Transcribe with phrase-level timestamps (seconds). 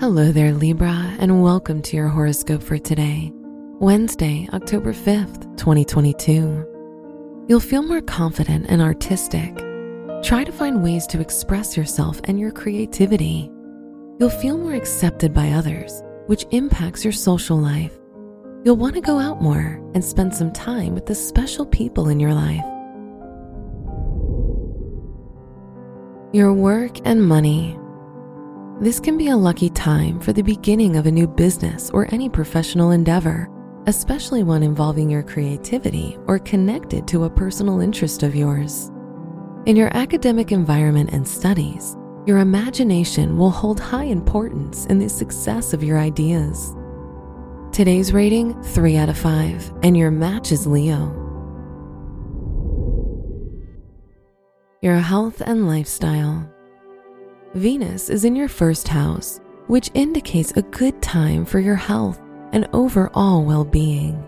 [0.00, 3.32] Hello there, Libra, and welcome to your horoscope for today,
[3.80, 7.44] Wednesday, October 5th, 2022.
[7.48, 9.56] You'll feel more confident and artistic.
[10.22, 13.50] Try to find ways to express yourself and your creativity.
[14.20, 17.98] You'll feel more accepted by others, which impacts your social life.
[18.64, 22.20] You'll want to go out more and spend some time with the special people in
[22.20, 22.64] your life.
[26.32, 27.76] Your work and money.
[28.80, 32.28] This can be a lucky time for the beginning of a new business or any
[32.28, 33.48] professional endeavor,
[33.86, 38.92] especially one involving your creativity or connected to a personal interest of yours.
[39.66, 45.72] In your academic environment and studies, your imagination will hold high importance in the success
[45.72, 46.76] of your ideas.
[47.72, 51.12] Today's rating 3 out of 5, and your match is Leo.
[54.82, 56.48] Your health and lifestyle.
[57.54, 62.20] Venus is in your first house, which indicates a good time for your health
[62.52, 64.22] and overall well being.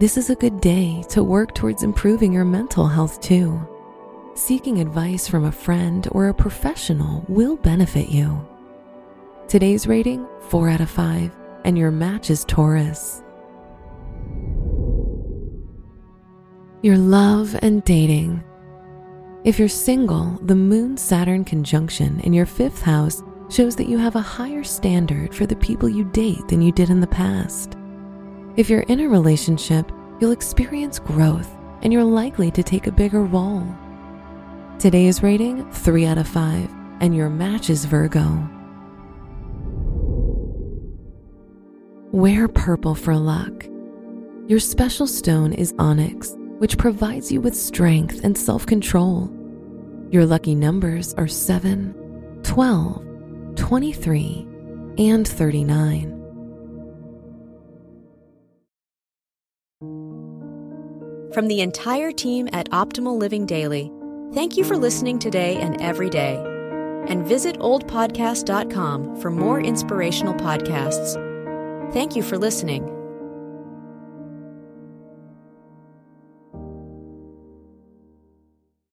[0.00, 3.60] This is a good day to work towards improving your mental health too.
[4.34, 8.46] Seeking advice from a friend or a professional will benefit you.
[9.48, 11.30] Today's rating 4 out of 5,
[11.64, 13.22] and your match is Taurus.
[16.82, 18.42] Your love and dating.
[19.46, 24.16] If you're single, the Moon Saturn conjunction in your fifth house shows that you have
[24.16, 27.76] a higher standard for the people you date than you did in the past.
[28.56, 31.48] If you're in a relationship, you'll experience growth
[31.82, 33.64] and you're likely to take a bigger role.
[34.80, 36.68] Today's rating 3 out of 5,
[36.98, 38.50] and your match is Virgo.
[42.10, 43.64] Wear purple for luck.
[44.48, 49.35] Your special stone is onyx, which provides you with strength and self control.
[50.10, 54.46] Your lucky numbers are 7, 12, 23,
[54.98, 56.12] and 39.
[61.34, 63.92] From the entire team at Optimal Living Daily,
[64.32, 66.36] thank you for listening today and every day.
[67.08, 71.22] And visit oldpodcast.com for more inspirational podcasts.
[71.92, 72.95] Thank you for listening.